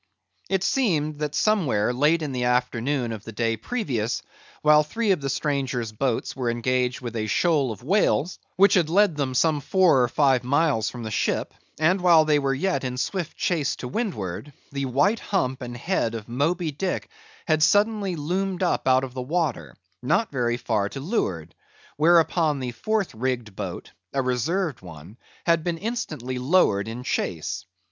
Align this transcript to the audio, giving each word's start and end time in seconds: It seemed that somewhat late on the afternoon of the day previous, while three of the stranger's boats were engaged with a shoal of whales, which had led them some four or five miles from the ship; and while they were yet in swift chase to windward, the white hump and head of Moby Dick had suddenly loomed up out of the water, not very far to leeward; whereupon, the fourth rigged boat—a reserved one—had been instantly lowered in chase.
It 0.49 0.63
seemed 0.63 1.19
that 1.19 1.35
somewhat 1.35 1.93
late 1.93 2.23
on 2.23 2.31
the 2.31 2.45
afternoon 2.45 3.11
of 3.11 3.23
the 3.23 3.31
day 3.31 3.55
previous, 3.55 4.23
while 4.63 4.81
three 4.81 5.11
of 5.11 5.21
the 5.21 5.29
stranger's 5.29 5.91
boats 5.91 6.35
were 6.35 6.49
engaged 6.49 7.01
with 7.01 7.15
a 7.15 7.27
shoal 7.27 7.71
of 7.71 7.83
whales, 7.83 8.39
which 8.55 8.73
had 8.73 8.89
led 8.89 9.15
them 9.15 9.35
some 9.35 9.61
four 9.61 10.01
or 10.01 10.07
five 10.07 10.43
miles 10.43 10.89
from 10.89 11.03
the 11.03 11.11
ship; 11.11 11.53
and 11.79 12.01
while 12.01 12.25
they 12.25 12.39
were 12.39 12.55
yet 12.55 12.83
in 12.83 12.97
swift 12.97 13.37
chase 13.37 13.75
to 13.75 13.87
windward, 13.87 14.51
the 14.71 14.85
white 14.85 15.19
hump 15.19 15.61
and 15.61 15.77
head 15.77 16.15
of 16.15 16.27
Moby 16.27 16.71
Dick 16.71 17.07
had 17.45 17.61
suddenly 17.61 18.15
loomed 18.15 18.63
up 18.63 18.87
out 18.87 19.03
of 19.03 19.13
the 19.13 19.21
water, 19.21 19.75
not 20.01 20.31
very 20.31 20.57
far 20.57 20.89
to 20.89 20.99
leeward; 20.99 21.53
whereupon, 21.97 22.59
the 22.59 22.71
fourth 22.71 23.13
rigged 23.13 23.55
boat—a 23.55 24.21
reserved 24.23 24.81
one—had 24.81 25.63
been 25.63 25.77
instantly 25.77 26.39
lowered 26.39 26.87
in 26.87 27.03
chase. 27.03 27.65